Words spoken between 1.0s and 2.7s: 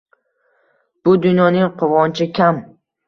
Bu dunyoning quvonchi kam